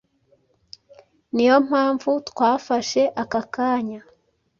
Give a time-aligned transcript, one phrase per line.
[1.33, 3.99] Niyo mpamvu twafashe aka kanya